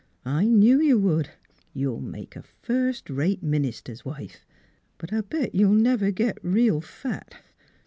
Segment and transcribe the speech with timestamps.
[0.25, 1.29] I knew you would.
[1.75, 4.43] You'll make a firstrate minister's wife;
[4.97, 7.35] but I'll bet you'll never git real fat."